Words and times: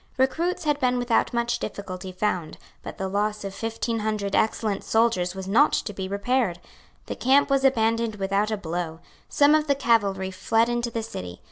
Recruits 0.17 0.63
had 0.63 0.79
been 0.79 0.97
without 0.97 1.31
much 1.31 1.59
difficulty 1.59 2.11
found. 2.11 2.57
But 2.81 2.97
the 2.97 3.07
loss 3.07 3.43
of 3.43 3.53
fifteen 3.53 3.99
hundred 3.99 4.35
excellent 4.35 4.83
soldiers 4.83 5.35
was 5.35 5.47
not 5.47 5.73
to 5.73 5.93
be 5.93 6.07
repaired. 6.07 6.59
The 7.05 7.15
camp 7.15 7.51
was 7.51 7.63
abandoned 7.63 8.15
without 8.15 8.49
a 8.49 8.57
blow. 8.57 8.99
Some 9.29 9.53
of 9.53 9.67
the 9.67 9.75
cavalry 9.75 10.31
fled 10.31 10.69
into 10.69 10.89
the 10.89 11.03
city. 11.03 11.39